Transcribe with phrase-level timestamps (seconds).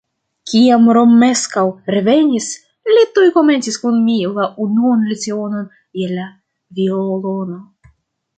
[0.51, 1.65] Kiam Romeskaŭ
[1.95, 2.47] revenis,
[2.95, 5.69] li tuj komencis kun mi la unuan lecionon
[6.01, 6.27] je la
[6.81, 7.63] violono.